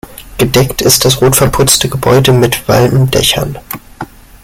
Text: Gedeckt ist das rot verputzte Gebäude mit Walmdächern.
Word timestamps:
Gedeckt 0.39 0.81
ist 0.81 1.05
das 1.05 1.21
rot 1.21 1.35
verputzte 1.35 1.87
Gebäude 1.87 2.31
mit 2.33 2.67
Walmdächern. 2.67 3.59